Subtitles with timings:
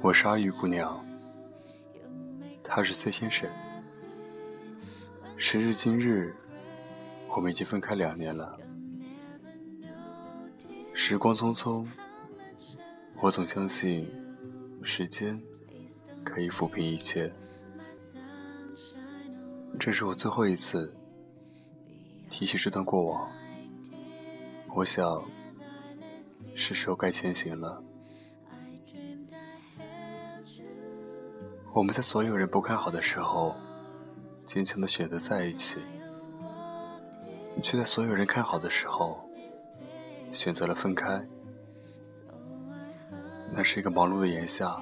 [0.00, 1.04] 我是阿玉姑娘，
[2.62, 3.48] 他是 C 先生。
[5.36, 6.34] 时至今日，
[7.28, 8.58] 我们已经分开两年了。
[10.94, 11.86] 时光匆匆，
[13.20, 14.10] 我总相信
[14.82, 15.38] 时间
[16.24, 17.30] 可以抚平一切。
[19.78, 20.94] 这是我最后一次
[22.30, 23.30] 提起这段过往。
[24.72, 25.22] 我想，
[26.54, 27.82] 是时候该前行了。
[31.72, 33.54] 我们在所有人不看好的时候，
[34.46, 35.80] 坚强的选择在一起，
[37.62, 39.28] 却在所有人看好的时候，
[40.32, 41.24] 选择了分开。
[43.52, 44.80] 那是一个忙碌的炎夏，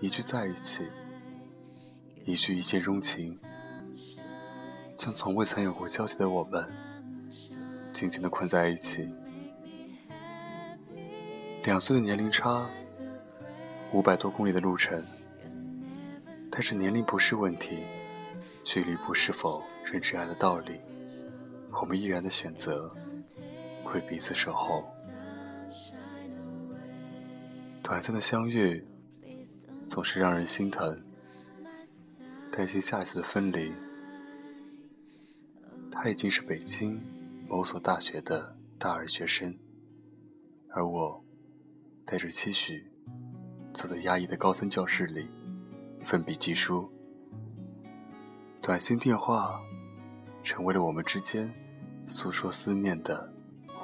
[0.00, 0.86] 一句在一起，
[2.24, 3.38] 一句一见钟情，
[4.96, 6.85] 将从未曾有过交集的我们。
[7.96, 9.08] 紧紧的困在一起，
[11.64, 12.68] 两岁的年龄差，
[13.90, 15.02] 五百多公里的路程，
[16.50, 17.84] 但是年龄不是问题，
[18.62, 20.78] 距离不是否认知爱的道理，
[21.70, 22.92] 我们依然的选择，
[23.86, 24.84] 为彼此守候。
[27.82, 28.86] 短暂的相遇，
[29.88, 31.02] 总是让人心疼，
[32.52, 33.72] 担心下一次的分离。
[35.90, 37.00] 他已经是北京。
[37.48, 39.56] 某所大学的大二学生，
[40.70, 41.24] 而我
[42.04, 42.90] 带着期许，
[43.72, 45.28] 坐在压抑的高三教室里，
[46.04, 46.90] 奋笔疾书。
[48.60, 49.60] 短信电话
[50.42, 51.48] 成为了我们之间
[52.08, 53.32] 诉说思念的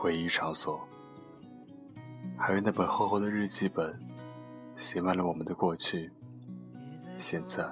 [0.02, 0.80] 唯一场所。
[2.36, 3.96] 还有那本厚厚的日记本，
[4.76, 6.10] 写满了我们的过去、
[7.16, 7.64] 现在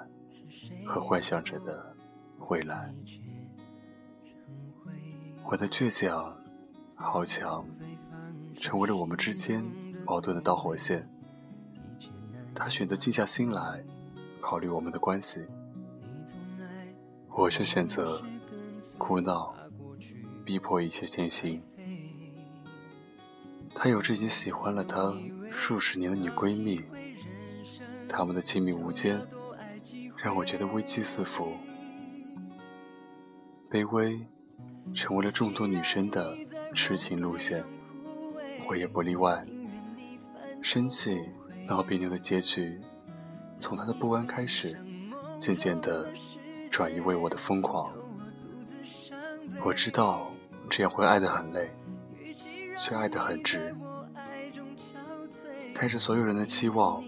[0.86, 1.94] 和幻想着的
[2.48, 2.94] 未来。
[5.51, 6.33] 我的倔强、
[6.95, 7.67] 好强，
[8.55, 9.65] 成为了我们之间
[10.07, 11.05] 矛盾的导火线。
[12.55, 13.85] 他选择静下心来
[14.41, 15.45] 考虑我们的关系，
[17.30, 18.23] 我却选择
[18.97, 19.52] 哭闹，
[20.45, 21.61] 逼迫一切前行。
[23.74, 25.13] 她有着已经喜欢了他
[25.51, 26.80] 数十年的女闺蜜，
[28.08, 29.20] 她们的亲密无间，
[30.17, 31.55] 让我觉得危机四伏，
[33.69, 34.24] 卑微。
[34.95, 36.37] 成为了众多女生的
[36.75, 37.65] 痴情路线，
[38.69, 39.45] 我也不例外。
[40.63, 41.21] 生气、
[41.67, 42.79] 闹别扭的结局，
[43.59, 44.77] 从他的不安开始，
[45.39, 46.09] 渐渐的
[46.71, 47.93] 转移为我的疯狂。
[49.65, 50.31] 我知道
[50.69, 51.71] 这样会爱得很累，
[52.79, 53.75] 却爱得很值。
[55.75, 57.03] 带着所有人的期望，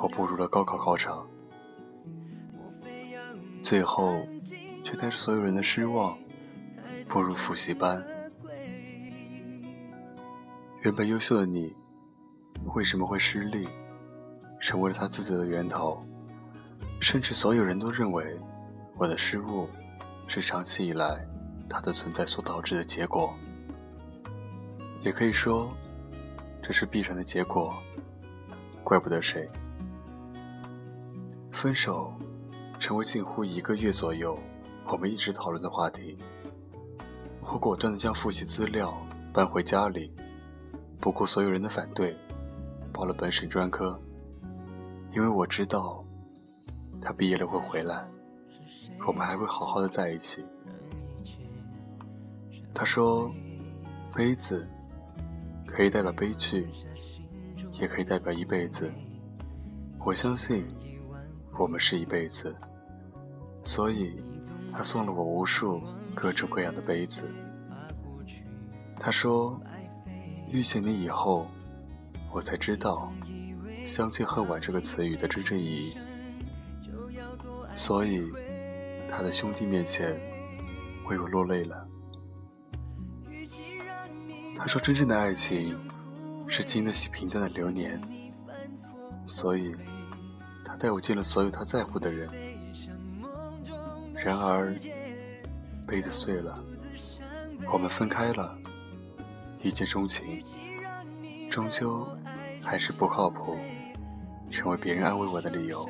[0.00, 1.28] 我步入了高考考场，
[3.62, 4.26] 最后
[4.84, 6.16] 却带着所有人的失望。
[7.08, 8.04] 步入复习班，
[10.82, 11.72] 原本优秀的你，
[12.74, 13.68] 为什么会失利？
[14.60, 16.02] 成为了他自责的源头。
[17.00, 18.38] 甚至所有人都认为，
[18.96, 19.68] 我的失误
[20.26, 21.24] 是长期以来
[21.68, 23.34] 他的存在所导致的结果。
[25.02, 25.70] 也可以说，
[26.62, 27.74] 这是必然的结果，
[28.82, 29.48] 怪不得谁。
[31.52, 32.12] 分手，
[32.80, 34.38] 成为近乎一个月左右
[34.86, 36.18] 我们一直讨论的话题。
[37.52, 38.92] 我果断地将复习资料
[39.32, 40.10] 搬回家里，
[41.00, 42.16] 不顾所有人的反对，
[42.92, 43.98] 报了本省专科。
[45.12, 46.04] 因为我知道，
[47.00, 48.04] 他毕业了会回来，
[49.06, 50.44] 我们还会好好的在一起。
[52.74, 53.30] 他说
[54.16, 54.66] ：“杯子
[55.64, 56.66] 可以代表悲剧，
[57.74, 58.90] 也可以代表一辈子。
[60.04, 60.64] 我相信，
[61.56, 62.52] 我们是一辈子。”
[63.62, 64.20] 所以，
[64.72, 65.80] 他送了我无数。
[66.14, 67.24] 各种各样的杯子。
[68.98, 69.60] 他说
[70.48, 71.46] ：“遇见你以后，
[72.32, 73.12] 我才知道
[73.84, 75.98] ‘相见恨晚’这个词语的真正意义。
[77.76, 78.24] 所以，
[79.10, 80.18] 他在兄弟面前
[81.06, 81.86] 为我落泪了。
[84.56, 85.76] 他说：‘真正的爱情
[86.48, 88.00] 是经得起平淡的流年。’
[89.26, 89.74] 所以，
[90.64, 92.26] 他带我见了所有他在乎的人。
[94.14, 94.74] 然而。”
[95.86, 96.54] 杯子碎了，
[97.72, 98.56] 我们分开了，
[99.62, 100.42] 一见钟情，
[101.50, 102.06] 终究
[102.62, 103.56] 还是不靠谱，
[104.50, 105.88] 成为别人安慰我的理由。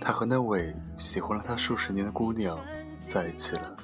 [0.00, 2.58] 他和那位喜欢了他数十年的姑娘
[3.00, 3.76] 在一起了，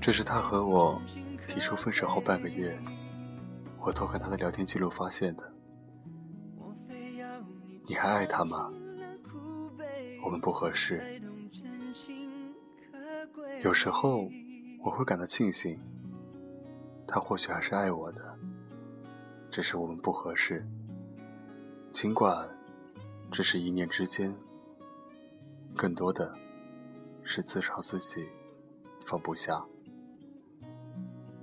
[0.00, 1.00] 这是他和我
[1.48, 2.76] 提出分手后半个月，
[3.80, 5.42] 我偷看他的聊天记录发现的。
[7.86, 8.70] 你还爱他吗？
[10.24, 11.20] 我们不合适。
[13.64, 14.28] 有时候
[14.78, 15.80] 我会感到庆幸，
[17.08, 18.38] 他或许还是爱我的，
[19.50, 20.62] 只是我们不合适。
[21.90, 22.46] 尽管
[23.32, 24.36] 只是一念之间，
[25.74, 26.30] 更多的
[27.22, 28.28] 是自嘲自己
[29.06, 29.64] 放不下。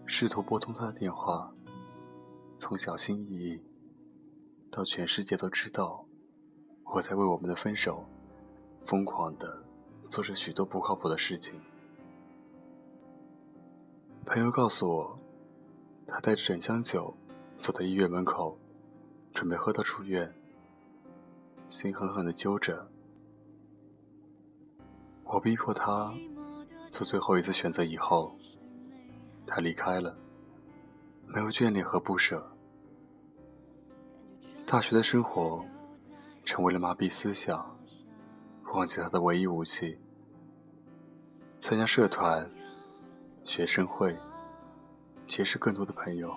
[0.06, 1.52] 试图拨通他的电话，
[2.60, 3.60] 从小心翼翼
[4.70, 6.06] 到全世界都知道，
[6.84, 8.06] 我在为我们的分手
[8.86, 9.64] 疯狂的
[10.08, 11.60] 做着许多不靠谱的事情。
[14.26, 15.20] 朋友告诉我，
[16.08, 17.14] 他带着整箱酒
[17.60, 18.58] 坐在医院门口，
[19.34, 20.34] 准备喝到出院，
[21.68, 22.88] 心狠狠的揪着。
[25.24, 26.14] 我逼迫他
[26.92, 28.36] 做最后一次选择以后。
[29.46, 30.16] 他离开了，
[31.26, 32.42] 没有眷恋和不舍。
[34.66, 35.66] 大学的生活
[36.46, 37.78] 成为了麻痹思想、
[38.72, 40.00] 忘记他的唯一武器。
[41.60, 42.50] 参加社团、
[43.44, 44.16] 学生会，
[45.28, 46.34] 结识更多的朋友。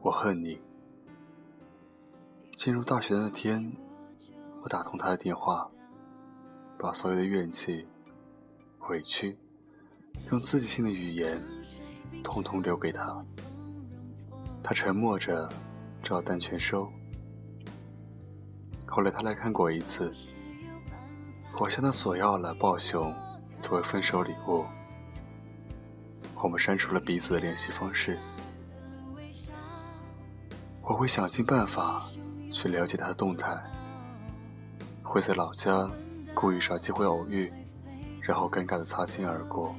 [0.00, 0.60] 我恨你。
[2.56, 3.72] 进入大学的那天，
[4.62, 5.70] 我打通他的电话，
[6.78, 7.86] 把所有的怨气、
[8.88, 9.38] 委屈。
[10.30, 11.40] 用自己性的语言，
[12.22, 13.24] 通通留给他。
[14.62, 15.48] 他沉默着，
[16.02, 16.90] 照单全收。
[18.86, 20.12] 后来他来看过一次，
[21.58, 23.14] 我向他索要了抱熊
[23.60, 24.64] 作为分手礼物。
[26.42, 28.18] 我们删除了彼此的联系方式。
[30.82, 32.02] 我会想尽办法
[32.52, 33.56] 去了解他的动态，
[35.02, 35.88] 会在老家
[36.34, 37.52] 故意找机会偶遇，
[38.20, 39.74] 然后尴尬的擦肩而过。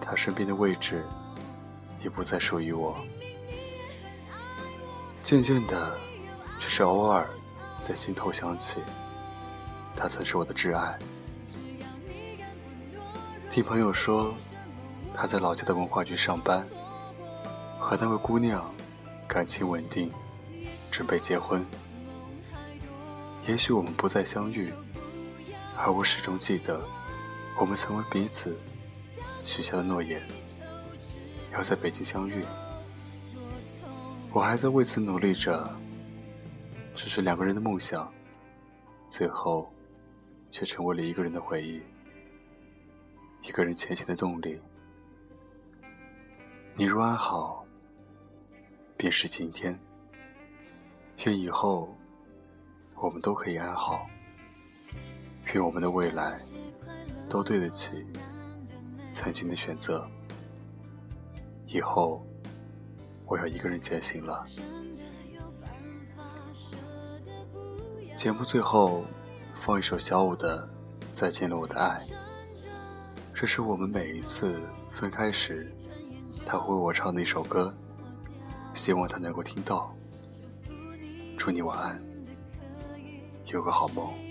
[0.00, 1.02] 他身边的位置，
[2.02, 2.96] 也不再属于我。
[5.22, 5.96] 渐渐的，
[6.60, 7.26] 只是偶尔
[7.80, 8.80] 在心头想起，
[9.96, 10.98] 他曾是我的挚爱。
[13.56, 14.34] 听朋友说，
[15.14, 16.62] 他在老家的文化局上班，
[17.80, 18.70] 和那位姑娘
[19.26, 20.12] 感情稳定，
[20.90, 21.64] 准备结婚。
[23.46, 24.70] 也许我们不再相遇，
[25.74, 26.78] 而我始终记得，
[27.58, 28.54] 我们曾为彼此。
[29.46, 30.20] 许下的诺言，
[31.54, 32.44] 要在北京相遇。
[34.34, 35.66] 我还在为此努力着，
[36.94, 38.12] 只是两个人的梦想，
[39.08, 39.72] 最后
[40.50, 41.80] 却成为了一个人的回忆，
[43.46, 44.60] 一个人前行的动力。
[46.74, 47.64] 你若安好，
[48.96, 49.78] 便是晴天。
[51.24, 51.96] 愿以后
[52.96, 54.06] 我们都可以安好，
[55.54, 56.36] 愿我们的未来
[57.28, 58.04] 都对得起。
[59.12, 60.06] 曾经的选择，
[61.66, 62.22] 以后
[63.24, 64.44] 我要一个人前行了。
[68.14, 69.04] 节目最后
[69.54, 70.66] 放一首小五的
[71.12, 71.96] 《再见了我的爱》，
[73.38, 75.70] 这是我们每一次分开时，
[76.46, 77.70] 他会为我唱的一首歌，
[78.72, 79.94] 希望他能够听到。
[81.36, 82.02] 祝你晚安，
[83.44, 84.25] 有个好梦。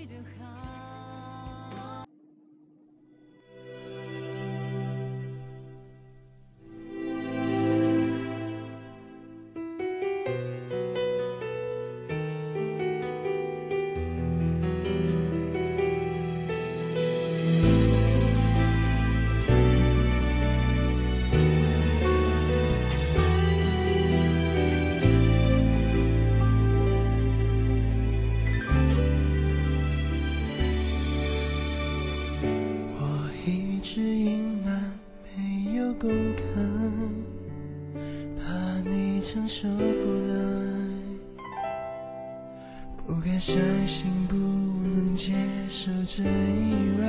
[43.86, 45.34] 心，不能接
[45.70, 47.06] 受这意外，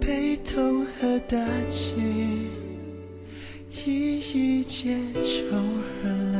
[0.00, 1.38] 悲痛和打
[1.70, 1.94] 击
[3.86, 5.42] 一一接踵
[6.04, 6.38] 而来，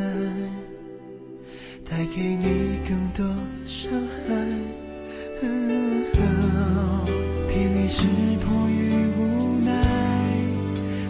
[1.89, 3.25] 带给你更多
[3.65, 4.35] 伤害。
[7.49, 8.07] 骗你是
[8.41, 8.73] 迫于
[9.17, 9.73] 无奈，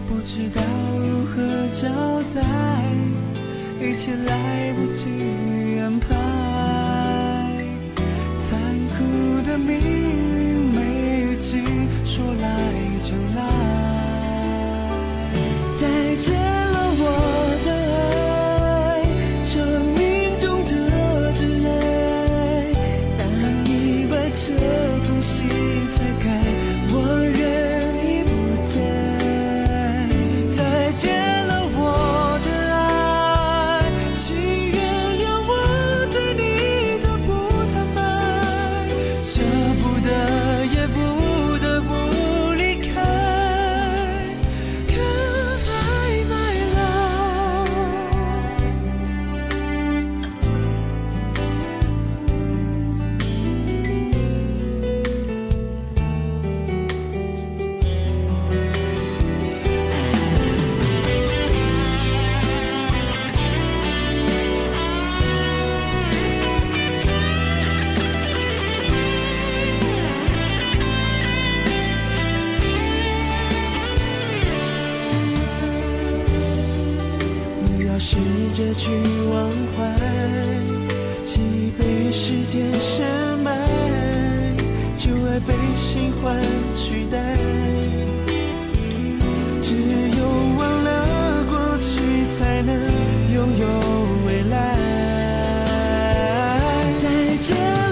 [0.06, 0.62] 不知道
[0.98, 1.34] 如何
[1.74, 1.88] 交
[2.34, 2.42] 代。
[3.80, 6.14] 一切来不及安排，
[9.44, 11.62] 的命运没尽，
[12.04, 12.48] 说来
[13.04, 13.42] 就来。
[15.76, 15.86] 再
[16.16, 17.02] 见了我
[17.64, 17.68] 的
[18.90, 19.04] 爱，
[19.44, 19.52] 生
[19.94, 20.00] 命
[20.40, 20.70] 中的
[21.34, 21.68] 真爱。
[23.18, 23.22] 当
[23.64, 24.42] 你把这
[25.04, 25.46] 封信
[25.92, 26.24] 拆开，
[86.24, 86.40] 换
[86.74, 87.36] 取代。
[89.60, 89.74] 只
[90.16, 90.26] 有
[90.56, 92.00] 忘了过去，
[92.32, 92.74] 才能
[93.34, 93.66] 拥有
[94.26, 94.54] 未来。
[96.98, 97.83] 再见。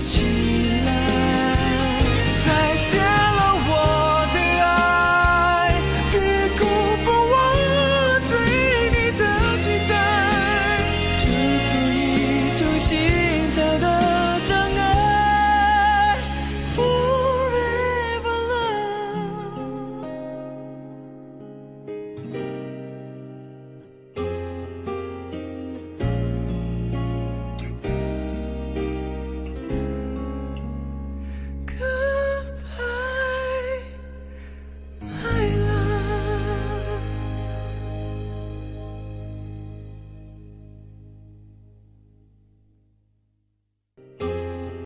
[0.00, 0.22] 起
[0.86, 0.89] 来。